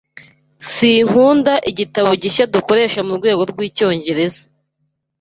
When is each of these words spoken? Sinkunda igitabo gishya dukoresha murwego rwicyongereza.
Sinkunda 0.69 1.53
igitabo 1.71 2.09
gishya 2.21 2.45
dukoresha 2.53 2.99
murwego 3.07 3.41
rwicyongereza. 3.51 4.41